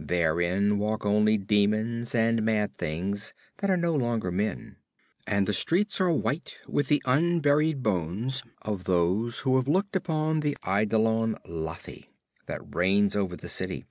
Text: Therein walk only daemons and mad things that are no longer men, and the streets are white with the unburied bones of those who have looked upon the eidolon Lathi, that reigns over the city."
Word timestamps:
Therein 0.00 0.80
walk 0.80 1.06
only 1.06 1.38
daemons 1.38 2.12
and 2.12 2.42
mad 2.42 2.76
things 2.76 3.32
that 3.58 3.70
are 3.70 3.76
no 3.76 3.94
longer 3.94 4.32
men, 4.32 4.78
and 5.28 5.46
the 5.46 5.52
streets 5.52 6.00
are 6.00 6.10
white 6.12 6.58
with 6.66 6.88
the 6.88 7.00
unburied 7.04 7.84
bones 7.84 8.42
of 8.62 8.82
those 8.82 9.38
who 9.46 9.54
have 9.54 9.68
looked 9.68 9.94
upon 9.94 10.40
the 10.40 10.56
eidolon 10.66 11.36
Lathi, 11.46 12.08
that 12.46 12.74
reigns 12.74 13.14
over 13.14 13.36
the 13.36 13.46
city." 13.46 13.84